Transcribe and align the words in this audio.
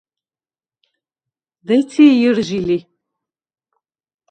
დეცი 1.67 2.05
ჲჷრჟი 2.21 2.59
ლი. 2.67 2.79